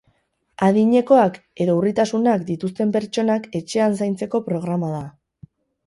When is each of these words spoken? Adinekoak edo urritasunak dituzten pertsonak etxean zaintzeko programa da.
Adinekoak 0.67 1.37
edo 1.67 1.75
urritasunak 1.81 2.47
dituzten 2.49 2.97
pertsonak 2.99 3.49
etxean 3.63 4.03
zaintzeko 4.03 4.47
programa 4.53 4.95
da. 5.01 5.09